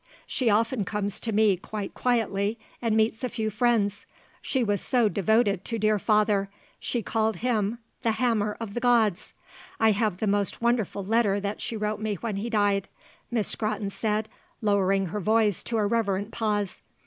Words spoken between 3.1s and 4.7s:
a few friends. She